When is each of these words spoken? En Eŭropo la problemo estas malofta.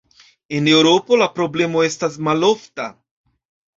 En 0.59 0.69
Eŭropo 0.77 1.19
la 1.23 1.27
problemo 1.37 1.85
estas 1.91 2.17
malofta. 2.29 2.89